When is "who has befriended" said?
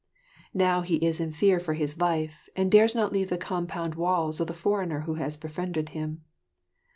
5.01-5.89